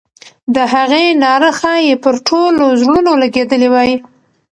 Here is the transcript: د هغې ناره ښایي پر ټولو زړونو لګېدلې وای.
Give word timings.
د 0.55 0.57
هغې 0.73 1.05
ناره 1.23 1.51
ښایي 1.59 1.93
پر 2.03 2.15
ټولو 2.27 2.63
زړونو 2.81 3.11
لګېدلې 3.23 3.67
وای. 3.73 3.91